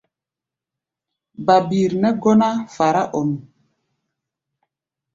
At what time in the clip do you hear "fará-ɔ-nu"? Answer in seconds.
2.75-3.37